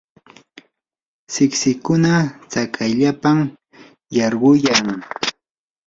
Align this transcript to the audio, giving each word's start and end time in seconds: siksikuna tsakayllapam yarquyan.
siksikuna 1.33 2.13
tsakayllapam 2.49 3.39
yarquyan. 4.17 4.85